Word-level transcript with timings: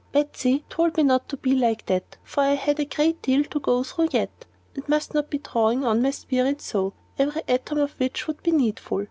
Betsy 0.11 0.63
told 0.67 0.97
me 0.97 1.03
not 1.03 1.29
to 1.29 1.37
be 1.37 1.53
like 1.53 1.85
that, 1.85 2.17
for 2.23 2.41
I 2.41 2.55
had 2.55 2.79
a 2.79 2.85
great 2.85 3.21
deal 3.21 3.43
to 3.43 3.59
go 3.59 3.83
through 3.83 4.09
yet, 4.13 4.45
and 4.73 4.89
must 4.89 5.13
not 5.13 5.29
be 5.29 5.37
drawing 5.37 5.85
on 5.85 6.01
my 6.01 6.09
spirit 6.09 6.59
so, 6.59 6.93
every 7.19 7.43
atom 7.47 7.77
of 7.77 7.91
which 7.99 8.25
would 8.25 8.41
be 8.41 8.49
needful. 8.49 8.99